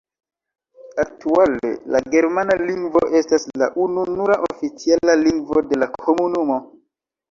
[1.03, 6.65] Aktuale la germana lingvo estas la ununura oficiala lingvo de la komunumo.